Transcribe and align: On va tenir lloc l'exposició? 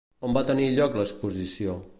On 0.29 0.31
va 0.37 0.43
tenir 0.47 0.71
lloc 0.79 0.99
l'exposició? 1.01 1.81